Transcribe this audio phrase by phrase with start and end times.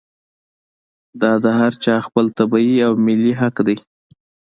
[1.21, 3.77] دا د هر چا خپل طبعي او ملي حق دی.